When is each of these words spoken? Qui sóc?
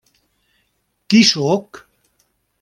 Qui 1.13 1.21
sóc? 1.33 1.83